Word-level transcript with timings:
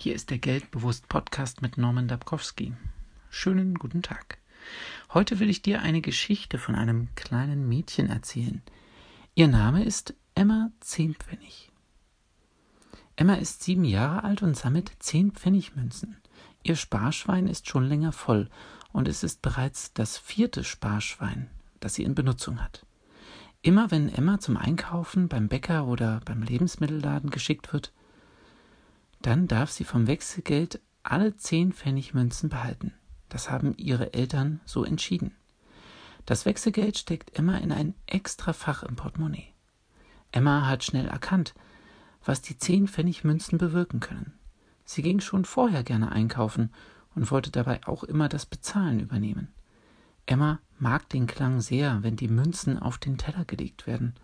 Hier 0.00 0.14
ist 0.14 0.30
der 0.30 0.38
Geldbewusst 0.38 1.08
Podcast 1.08 1.60
mit 1.60 1.76
Norman 1.76 2.06
Dabkowski. 2.06 2.72
Schönen 3.30 3.74
guten 3.74 4.00
Tag. 4.00 4.38
Heute 5.12 5.40
will 5.40 5.50
ich 5.50 5.60
dir 5.60 5.82
eine 5.82 6.00
Geschichte 6.00 6.56
von 6.58 6.76
einem 6.76 7.08
kleinen 7.16 7.68
Mädchen 7.68 8.08
erzählen. 8.08 8.62
Ihr 9.34 9.48
Name 9.48 9.82
ist 9.82 10.14
Emma 10.36 10.70
Zehnpfennig. 10.78 11.72
Emma 13.16 13.34
ist 13.34 13.64
sieben 13.64 13.84
Jahre 13.84 14.22
alt 14.22 14.40
und 14.40 14.56
sammelt 14.56 14.92
zehn 15.00 15.32
Pfennigmünzen. 15.32 16.16
Ihr 16.62 16.76
Sparschwein 16.76 17.48
ist 17.48 17.66
schon 17.66 17.82
länger 17.82 18.12
voll 18.12 18.48
und 18.92 19.08
es 19.08 19.24
ist 19.24 19.42
bereits 19.42 19.94
das 19.94 20.16
vierte 20.16 20.62
Sparschwein, 20.62 21.50
das 21.80 21.94
sie 21.94 22.04
in 22.04 22.14
Benutzung 22.14 22.62
hat. 22.62 22.86
Immer 23.62 23.90
wenn 23.90 24.08
Emma 24.08 24.38
zum 24.38 24.58
Einkaufen 24.58 25.26
beim 25.26 25.48
Bäcker 25.48 25.88
oder 25.88 26.20
beim 26.24 26.44
Lebensmittelladen 26.44 27.30
geschickt 27.30 27.72
wird, 27.72 27.92
dann 29.22 29.48
darf 29.48 29.70
sie 29.70 29.84
vom 29.84 30.06
Wechselgeld 30.06 30.80
alle 31.02 31.36
zehn 31.36 31.72
Pfennigmünzen 31.72 32.48
behalten. 32.48 32.92
Das 33.28 33.50
haben 33.50 33.74
ihre 33.76 34.14
Eltern 34.14 34.60
so 34.64 34.84
entschieden. 34.84 35.34
Das 36.26 36.44
Wechselgeld 36.44 36.98
steckt 36.98 37.38
Emma 37.38 37.56
in 37.58 37.72
ein 37.72 37.94
extra 38.06 38.52
Fach 38.52 38.82
im 38.82 38.96
Portemonnaie. 38.96 39.54
Emma 40.30 40.66
hat 40.66 40.84
schnell 40.84 41.06
erkannt, 41.06 41.54
was 42.24 42.42
die 42.42 42.58
zehn 42.58 42.86
Pfennigmünzen 42.86 43.58
bewirken 43.58 44.00
können. 44.00 44.34
Sie 44.84 45.02
ging 45.02 45.20
schon 45.20 45.44
vorher 45.44 45.82
gerne 45.82 46.12
einkaufen 46.12 46.70
und 47.14 47.30
wollte 47.30 47.50
dabei 47.50 47.80
auch 47.86 48.04
immer 48.04 48.28
das 48.28 48.46
Bezahlen 48.46 49.00
übernehmen. 49.00 49.48
Emma 50.26 50.60
mag 50.78 51.08
den 51.08 51.26
Klang 51.26 51.60
sehr, 51.60 52.02
wenn 52.02 52.16
die 52.16 52.28
Münzen 52.28 52.78
auf 52.78 52.98
den 52.98 53.16
Teller 53.16 53.44
gelegt 53.44 53.86
werden. 53.86 54.14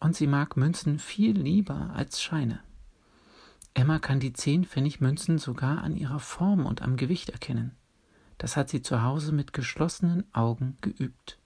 Und 0.00 0.16
sie 0.16 0.26
mag 0.26 0.56
Münzen 0.56 0.98
viel 0.98 1.38
lieber 1.38 1.90
als 1.94 2.22
Scheine. 2.22 2.60
Emma 3.76 3.98
kann 3.98 4.20
die 4.20 4.32
zehn 4.32 4.64
Pfennigmünzen 4.64 5.36
sogar 5.36 5.84
an 5.84 5.96
ihrer 5.96 6.18
Form 6.18 6.64
und 6.64 6.80
am 6.80 6.96
Gewicht 6.96 7.28
erkennen. 7.28 7.76
Das 8.38 8.56
hat 8.56 8.70
sie 8.70 8.80
zu 8.80 9.02
Hause 9.02 9.32
mit 9.32 9.52
geschlossenen 9.52 10.24
Augen 10.32 10.78
geübt. 10.80 11.38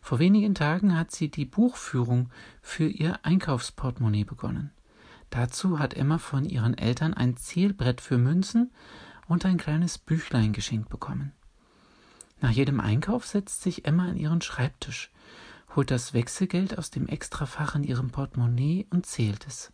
Vor 0.00 0.20
wenigen 0.20 0.54
Tagen 0.54 0.96
hat 0.96 1.10
sie 1.10 1.28
die 1.28 1.46
Buchführung 1.46 2.30
für 2.62 2.86
ihr 2.86 3.18
Einkaufsportemonnaie 3.24 4.22
begonnen. 4.22 4.70
Dazu 5.30 5.80
hat 5.80 5.94
Emma 5.94 6.18
von 6.18 6.44
ihren 6.44 6.78
Eltern 6.78 7.14
ein 7.14 7.36
Zählbrett 7.36 8.00
für 8.00 8.16
Münzen 8.16 8.70
und 9.26 9.44
ein 9.44 9.58
kleines 9.58 9.98
Büchlein 9.98 10.52
geschenkt 10.52 10.88
bekommen. 10.88 11.32
Nach 12.40 12.52
jedem 12.52 12.78
Einkauf 12.78 13.26
setzt 13.26 13.62
sich 13.62 13.86
Emma 13.86 14.04
an 14.04 14.16
ihren 14.16 14.40
Schreibtisch, 14.40 15.10
holt 15.74 15.90
das 15.90 16.14
Wechselgeld 16.14 16.78
aus 16.78 16.92
dem 16.92 17.08
Extrafach 17.08 17.74
in 17.74 17.82
ihrem 17.82 18.10
Portemonnaie 18.10 18.86
und 18.90 19.04
zählt 19.04 19.48
es 19.48 19.72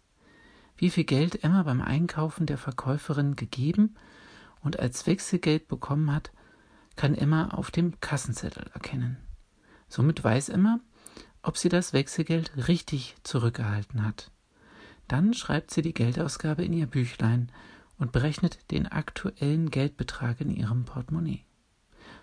wie 0.77 0.91
viel 0.91 1.05
Geld 1.05 1.43
Emma 1.43 1.63
beim 1.63 1.81
Einkaufen 1.81 2.47
der 2.47 2.59
Verkäuferin 2.59 3.37
gegeben 3.37 3.95
und 4.61 4.79
als 4.79 5.07
Wechselgeld 5.07 5.69
bekommen 5.69 6.13
hat, 6.13 6.33
kann 6.97 7.15
Emma 7.15 7.49
auf 7.49 7.71
dem 7.71 8.01
Kassenzettel 8.01 8.71
erkennen. 8.73 9.19
Somit 9.89 10.23
weiß 10.25 10.49
Emma, 10.49 10.81
ob 11.43 11.57
sie 11.57 11.69
das 11.69 11.93
Wechselgeld 11.93 12.69
richtig 12.69 13.17
zurückerhalten 13.23 14.05
hat. 14.05 14.33
Dann 15.09 15.35
schreibt 15.35 15.71
sie 15.71 15.83
die 15.83 15.95
Geldausgabe 15.95 16.65
in 16.65 16.73
ihr 16.73 16.87
Büchlein 16.87 17.53
und 17.99 18.13
berechnet 18.13 18.71
den 18.71 18.87
aktuellen 18.87 19.71
Geldbetrag 19.71 20.41
in 20.41 20.51
ihrem 20.51 20.85
Portemonnaie. 20.85 21.45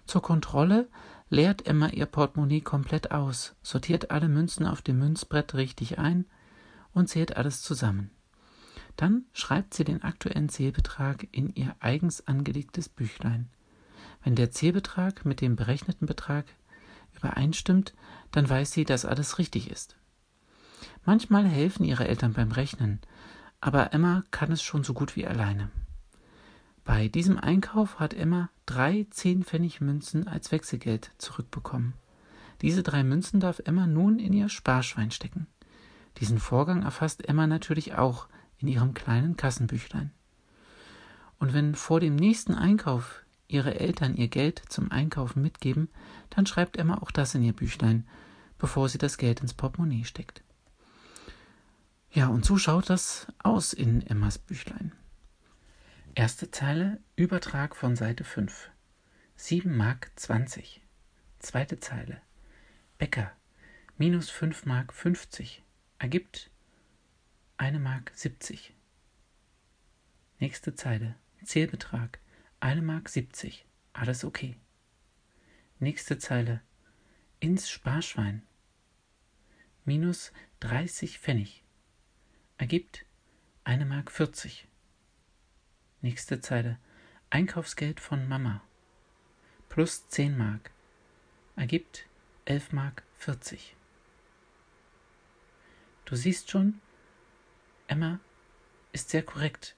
Zur 0.05 0.21
Kontrolle 0.21 0.89
leert 1.29 1.65
Emma 1.65 1.87
ihr 1.87 2.05
Portemonnaie 2.05 2.61
komplett 2.61 3.11
aus, 3.11 3.55
sortiert 3.63 4.11
alle 4.11 4.27
Münzen 4.27 4.65
auf 4.65 4.81
dem 4.81 4.99
Münzbrett 4.99 5.53
richtig 5.53 5.97
ein 5.97 6.25
und 6.91 7.07
zählt 7.07 7.37
alles 7.37 7.61
zusammen. 7.61 8.11
Dann 8.95 9.25
schreibt 9.33 9.73
sie 9.73 9.83
den 9.83 10.03
aktuellen 10.03 10.49
Zählbetrag 10.49 11.27
in 11.31 11.53
ihr 11.55 11.75
eigens 11.79 12.27
angelegtes 12.27 12.89
Büchlein. 12.89 13.49
Wenn 14.23 14.35
der 14.35 14.51
Zählbetrag 14.51 15.25
mit 15.25 15.41
dem 15.41 15.55
berechneten 15.55 16.07
Betrag 16.07 16.45
übereinstimmt, 17.15 17.93
dann 18.31 18.49
weiß 18.49 18.71
sie, 18.71 18.85
dass 18.85 19.05
alles 19.05 19.37
richtig 19.39 19.69
ist. 19.69 19.95
Manchmal 21.05 21.45
helfen 21.45 21.83
ihre 21.83 22.07
Eltern 22.07 22.33
beim 22.33 22.51
Rechnen, 22.51 22.99
aber 23.61 23.93
Emma 23.93 24.23
kann 24.31 24.51
es 24.51 24.61
schon 24.61 24.83
so 24.83 24.93
gut 24.93 25.15
wie 25.15 25.27
alleine. 25.27 25.69
Bei 26.85 27.07
diesem 27.07 27.37
Einkauf 27.37 27.99
hat 27.99 28.13
Emma 28.13 28.49
drei 28.65 29.07
Zehnpfennigmünzen 29.09 30.27
als 30.27 30.51
Wechselgeld 30.51 31.11
zurückbekommen. 31.17 31.93
Diese 32.61 32.83
drei 32.83 33.03
Münzen 33.03 33.39
darf 33.39 33.61
Emma 33.63 33.87
nun 33.87 34.19
in 34.19 34.33
ihr 34.33 34.49
Sparschwein 34.49 35.11
stecken. 35.11 35.47
Diesen 36.17 36.39
Vorgang 36.39 36.83
erfasst 36.83 37.27
Emma 37.27 37.47
natürlich 37.47 37.95
auch, 37.95 38.27
in 38.63 38.69
ihrem 38.69 38.93
kleinen 38.93 39.37
Kassenbüchlein. 39.37 40.11
Und 41.37 41.53
wenn 41.53 41.75
vor 41.75 41.99
dem 41.99 42.15
nächsten 42.15 42.55
Einkauf 42.55 43.23
ihre 43.47 43.79
Eltern 43.79 44.15
ihr 44.15 44.29
Geld 44.29 44.63
zum 44.69 44.91
Einkaufen 44.91 45.41
mitgeben, 45.41 45.89
dann 46.29 46.45
schreibt 46.45 46.77
Emma 46.77 46.97
auch 46.97 47.11
das 47.11 47.35
in 47.35 47.43
ihr 47.43 47.53
Büchlein, 47.53 48.07
bevor 48.57 48.87
sie 48.89 48.97
das 48.97 49.17
Geld 49.17 49.41
ins 49.41 49.53
Portemonnaie 49.53 50.05
steckt. 50.05 50.41
Ja, 52.11 52.27
und 52.27 52.45
so 52.45 52.57
schaut 52.57 52.89
das 52.89 53.27
aus 53.39 53.73
in 53.73 54.05
Emmas 54.07 54.37
Büchlein. 54.37 54.93
Erste 56.15 56.49
Zeile, 56.49 57.01
Übertrag 57.15 57.75
von 57.75 57.95
Seite 57.95 58.23
5. 58.23 58.69
7 59.35 59.75
Mark 59.75 60.11
20. 60.15 60.81
Zweite 61.39 61.79
Zeile, 61.79 62.21
Bäcker, 62.97 63.31
minus 63.97 64.29
5 64.29 64.65
Mark 64.65 64.93
50, 64.93 65.63
ergibt 65.99 66.51
eine 67.63 67.79
Mark 67.79 68.11
siebzig. 68.13 68.73
Nächste 70.37 70.75
Zeile. 70.75 71.15
Zählbetrag. 71.45 72.19
Eine 72.59 72.81
Mark 72.81 73.07
siebzig. 73.07 73.65
Alles 73.93 74.25
okay. 74.25 74.57
Nächste 75.79 76.17
Zeile. 76.17 76.61
Ins 77.39 77.69
Sparschwein. 77.69 78.45
Minus 79.85 80.33
dreißig 80.59 81.19
Pfennig. 81.19 81.63
Ergibt 82.57 83.05
eine 83.63 83.85
Mark 83.85 84.11
vierzig. 84.11 84.67
Nächste 86.01 86.41
Zeile. 86.41 86.77
Einkaufsgeld 87.29 88.01
von 88.01 88.27
Mama. 88.27 88.61
Plus 89.69 90.09
zehn 90.09 90.37
Mark. 90.37 90.71
Ergibt 91.55 92.07
elf 92.43 92.73
Mark 92.73 93.03
vierzig. 93.17 93.77
Du 96.03 96.17
siehst 96.17 96.51
schon, 96.51 96.81
Emma 97.93 98.19
ist 98.91 99.11
sehr 99.11 99.21
korrekt 99.21 99.75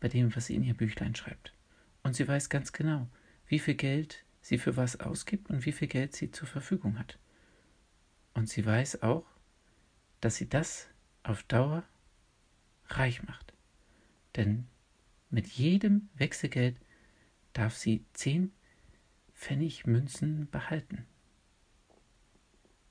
bei 0.00 0.08
dem, 0.08 0.34
was 0.34 0.46
sie 0.46 0.56
in 0.56 0.64
ihr 0.64 0.74
Büchlein 0.74 1.14
schreibt. 1.14 1.54
Und 2.02 2.16
sie 2.16 2.26
weiß 2.26 2.48
ganz 2.48 2.72
genau, 2.72 3.06
wie 3.46 3.60
viel 3.60 3.76
Geld 3.76 4.24
sie 4.40 4.58
für 4.58 4.76
was 4.76 4.98
ausgibt 4.98 5.48
und 5.48 5.64
wie 5.64 5.70
viel 5.70 5.86
Geld 5.86 6.12
sie 6.16 6.32
zur 6.32 6.48
Verfügung 6.48 6.98
hat. 6.98 7.20
Und 8.34 8.48
sie 8.48 8.66
weiß 8.66 9.04
auch, 9.04 9.24
dass 10.20 10.34
sie 10.34 10.48
das 10.48 10.88
auf 11.22 11.44
Dauer 11.44 11.84
reich 12.88 13.22
macht. 13.22 13.52
Denn 14.34 14.66
mit 15.30 15.46
jedem 15.46 16.08
Wechselgeld 16.14 16.80
darf 17.52 17.76
sie 17.76 18.04
zehn 18.12 18.50
Pfennig 19.36 19.86
Münzen 19.86 20.50
behalten. 20.50 21.06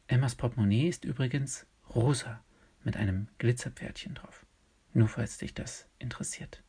Emmas 0.07 0.35
Portemonnaie 0.35 0.87
ist 0.87 1.03
übrigens 1.03 1.65
rosa 1.93 2.41
mit 2.85 2.95
einem 2.95 3.27
Glitzerpferdchen 3.37 4.15
drauf. 4.15 4.45
Nur 4.93 5.07
falls 5.07 5.37
dich 5.37 5.53
das 5.53 5.87
interessiert. 5.99 6.63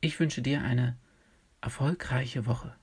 Ich 0.00 0.20
wünsche 0.20 0.42
dir 0.42 0.62
eine 0.62 0.96
erfolgreiche 1.60 2.46
Woche. 2.46 2.76